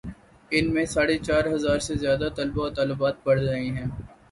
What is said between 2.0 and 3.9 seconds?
زیادہ طلبا و طالبات پڑھ رہے ہیں۔